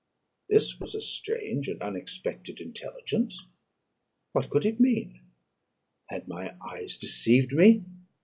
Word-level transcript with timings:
This 0.49 0.79
was 0.79 1.07
strange 1.07 1.67
and 1.67 1.79
unexpected 1.79 2.59
intelligence; 2.59 3.39
what 4.31 4.49
could 4.49 4.65
it 4.65 4.79
mean? 4.79 5.21
Had 6.07 6.27
my 6.27 6.55
eyes 6.67 6.97
deceived 6.97 7.53
me? 7.53 7.85